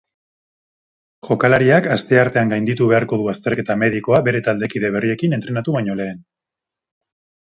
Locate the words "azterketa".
3.35-3.77